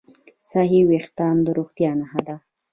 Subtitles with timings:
[0.49, 2.35] صحي وېښتيان د روغتیا نښه ده.